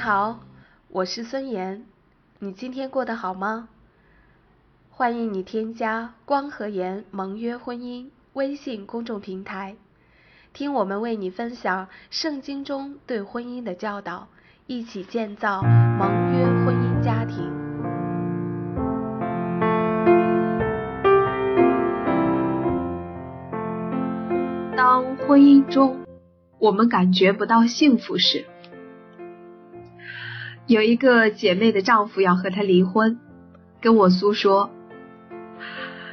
[0.00, 0.40] 你好，
[0.88, 1.84] 我是孙岩，
[2.38, 3.68] 你今天过得好吗？
[4.88, 9.76] 欢迎你添加光和盐盟约婚姻微信公众平台，
[10.54, 14.28] 听我们为你分享圣经中对婚姻的教导，
[14.66, 17.52] 一起建造盟约婚姻家庭。
[24.74, 26.06] 当婚姻中
[26.58, 28.46] 我们感觉不到幸福时，
[30.70, 33.18] 有一个姐妹的丈夫要和她离婚，
[33.80, 34.70] 跟我诉说，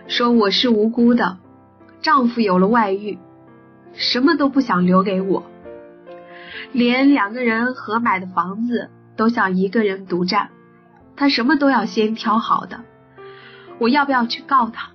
[0.07, 1.37] 说我是无辜的，
[2.01, 3.19] 丈夫有了外遇，
[3.93, 5.43] 什么都不想留给我，
[6.71, 10.49] 连两个人合买的房子都想一个人独占，
[11.15, 12.83] 他什么都要先挑好的，
[13.77, 14.89] 我要不要去告他？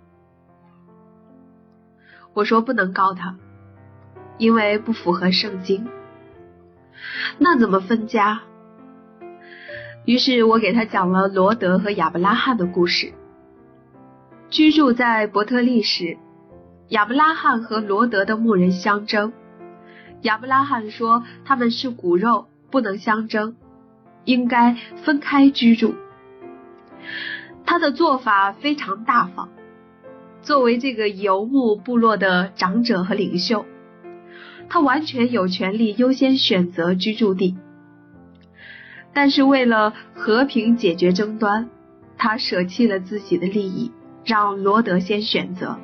[2.34, 3.36] 我说不能告他，
[4.38, 5.86] 因为不符合圣经。
[7.38, 8.40] 那怎么分家？
[10.04, 13.12] 于是我给他讲了罗德和亚伯拉罕的故事。
[14.50, 16.18] 居住在伯特利时，
[16.88, 19.32] 亚伯拉罕和罗德的牧人相争。
[20.22, 23.56] 亚伯拉罕说他们是骨肉，不能相争，
[24.24, 25.94] 应该分开居住。
[27.64, 29.48] 他的做法非常大方。
[30.42, 33.64] 作为这个游牧部落的长者和领袖，
[34.68, 37.56] 他完全有权利优先选择居住地。
[39.14, 41.68] 但是为了和平解决争端，
[42.16, 43.92] 他舍弃了自己的利益，
[44.24, 45.78] 让罗德先选择。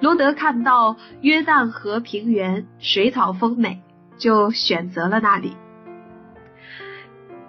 [0.00, 3.82] 罗德看到约旦河平原水草丰美，
[4.18, 5.56] 就选择了那里。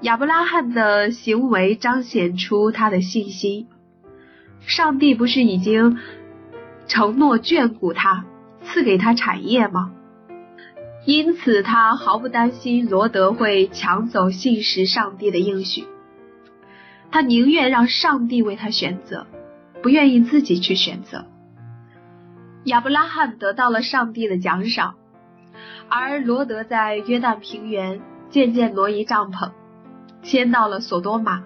[0.01, 3.67] 亚伯拉罕的行为彰显出他的信心。
[4.61, 5.97] 上帝不是已经
[6.87, 8.25] 承诺眷顾他，
[8.63, 9.91] 赐给他产业吗？
[11.07, 15.87] 因此，他毫不担心罗德会抢走信实上帝的应许。
[17.09, 19.25] 他宁愿让上帝为他选择，
[19.81, 21.25] 不愿意自己去选择。
[22.65, 24.95] 亚伯拉罕得到了上帝的奖赏，
[25.87, 29.51] 而罗德在约旦平原渐渐挪移帐篷，
[30.23, 31.45] 迁到了索多玛，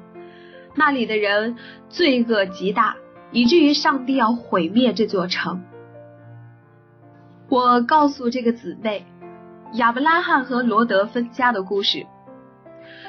[0.74, 1.56] 那里的人
[1.88, 2.96] 罪恶极大。
[3.32, 5.62] 以至于上帝要毁灭这座城。
[7.48, 9.06] 我告诉这个姊妹，
[9.74, 12.06] 亚伯拉罕和罗德分家的故事，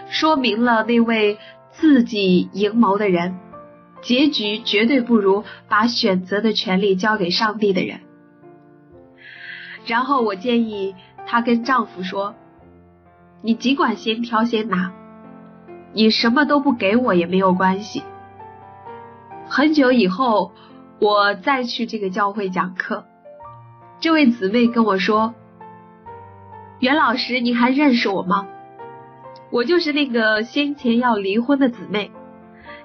[0.08, 1.38] 说明了那位
[1.72, 3.38] 自己营谋的人，
[4.00, 8.00] 结局绝对不如把选择的权利交给上帝的人。
[9.86, 10.94] 然后我建议
[11.26, 12.36] 她跟丈夫说
[13.42, 14.92] ：“你尽管先挑先拿，
[15.92, 18.04] 你什么都不给我也没有关系。”
[19.50, 20.52] 很久以后，
[21.00, 23.04] 我再去这个教会讲课，
[23.98, 25.34] 这位姊妹跟我说
[26.82, 28.48] ：“袁老师，您还认识我吗？
[29.52, 32.10] 我就是那个先前要离婚的姊妹。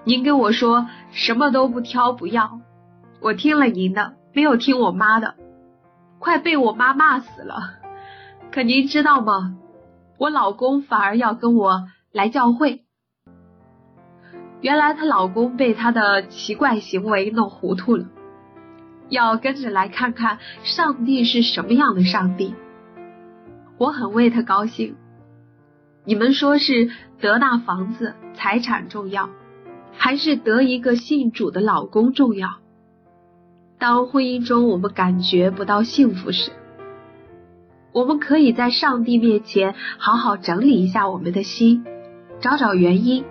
[0.04, 2.62] 您跟我说什么都不挑不要，
[3.22, 5.34] 我听了您的，没有听我妈的，
[6.20, 7.56] 快被我妈骂死了。
[8.52, 9.58] 可您知道吗？
[10.20, 12.84] 我老公反而要跟我来教会。”
[14.62, 18.06] 原来她老公被她的奇怪行为弄糊涂了，
[19.10, 22.54] 要跟着来看看上帝是什么样的上帝。
[23.78, 24.96] 我很为他高兴。
[26.06, 26.90] 你们说是
[27.20, 29.30] 得那房子财产重要，
[29.98, 32.60] 还是得一个信主的老公重要？
[33.78, 36.52] 当婚姻中我们感觉不到幸福时，
[37.92, 41.86] 我们可以在上帝面前好好整理一下我们的心，
[42.40, 43.26] 找找原因。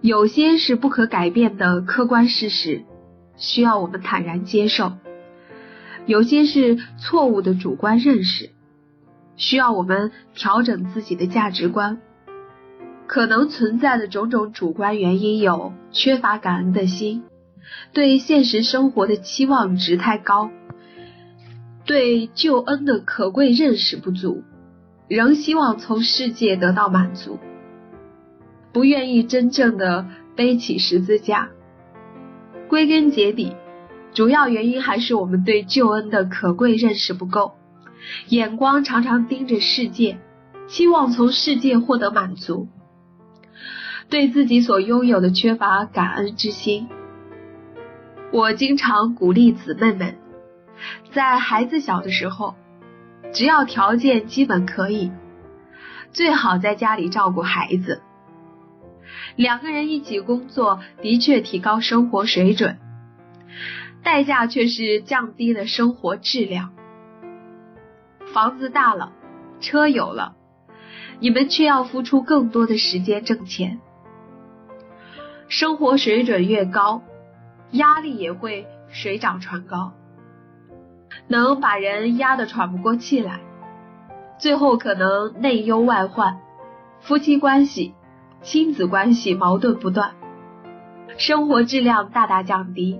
[0.00, 2.82] 有些是不可改变的客观事实，
[3.36, 4.92] 需要我们坦然接受；
[6.06, 8.50] 有些是错误的主观认识，
[9.36, 12.00] 需要我们调整自己的价值观。
[13.06, 17.24] 可能存在的种种主观原因有：缺乏感恩的心，
[17.92, 20.50] 对现实生活的期望值太高，
[21.84, 24.42] 对救恩的可贵认识不足，
[25.08, 27.38] 仍希望从世界得到满足。
[28.72, 31.50] 不愿意真正的背起十字架，
[32.68, 33.54] 归根结底，
[34.14, 37.52] 主要原因还是我们对救恩的可贵认识不够，
[38.28, 40.18] 眼光常常盯着世界，
[40.68, 42.68] 期望从世界获得满足，
[44.08, 46.88] 对自己所拥有的缺乏感恩之心。
[48.32, 50.16] 我经常鼓励姊妹们，
[51.12, 52.54] 在孩子小的时候，
[53.32, 55.12] 只要条件基本可以，
[56.12, 58.02] 最好在家里照顾孩子。
[59.36, 62.78] 两个人一起工作，的确提高生活水准。
[64.02, 66.72] 代价却是降低了生活质量。
[68.32, 69.12] 房子大了，
[69.60, 70.34] 车有了，
[71.20, 73.78] 你们却要付出更多的时间挣钱。
[75.48, 77.02] 生活水准越高，
[77.72, 79.92] 压力也会水涨船高，
[81.28, 83.40] 能把人压得喘不过气来，
[84.38, 86.40] 最后可能内忧外患，
[87.00, 87.94] 夫妻关系、
[88.40, 90.14] 亲子关系矛盾不断，
[91.18, 92.98] 生活质量大大降低。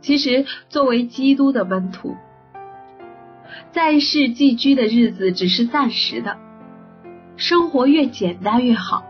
[0.00, 2.16] 其实，作为基督的门徒，
[3.72, 6.38] 在世寄居的日子只是暂时的，
[7.36, 9.04] 生活越简单越好，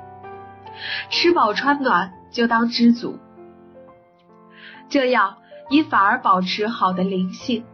[1.10, 3.18] 吃饱穿暖就当知足，
[4.88, 5.36] 这样
[5.70, 7.64] 你反而保持好的灵性，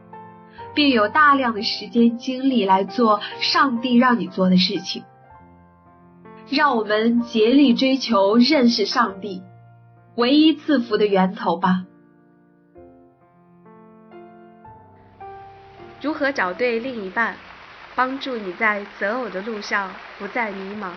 [0.75, 5.05] 并有大量的时间精力来做上帝让你做的事情。
[6.49, 9.43] 让我们竭力追求认识上帝，
[10.15, 11.85] 唯一赐福的源头吧。
[16.03, 17.35] 如何找对另一半，
[17.95, 20.91] 帮助你在择偶的路上不再迷茫？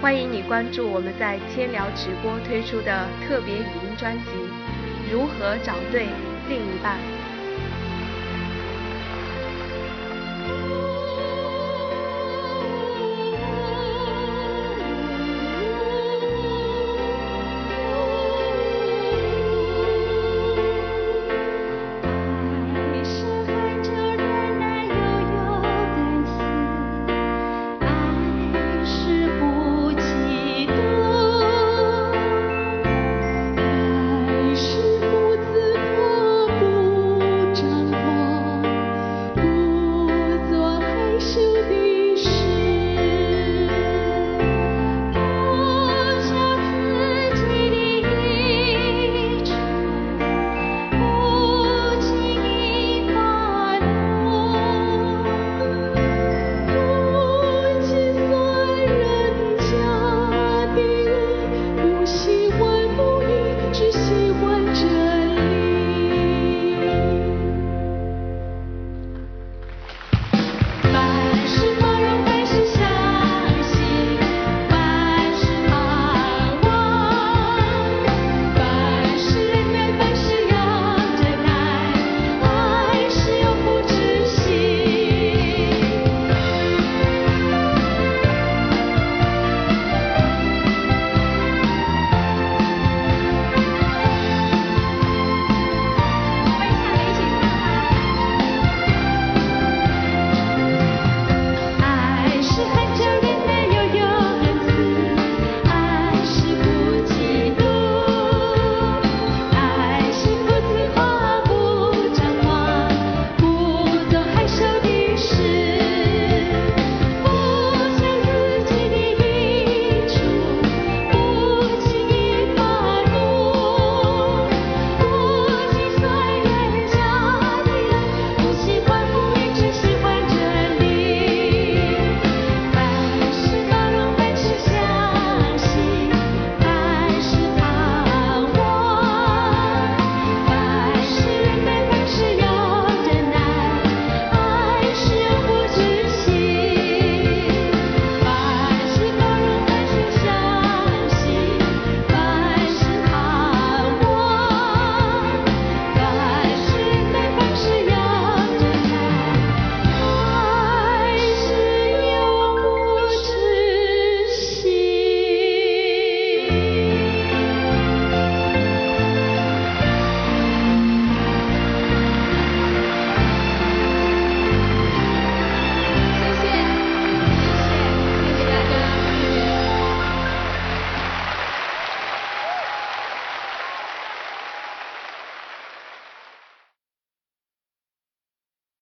[0.00, 4.30] 欢迎你关注我们在千聊直播推出的特别语音专辑
[5.12, 6.06] 《如何找对
[6.48, 6.98] 另一半》。